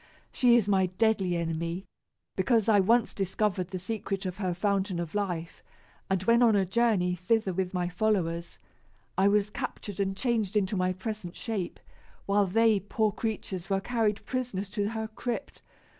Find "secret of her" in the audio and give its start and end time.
3.77-4.55